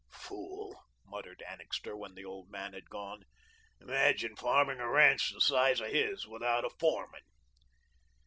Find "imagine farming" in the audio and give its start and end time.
3.79-4.79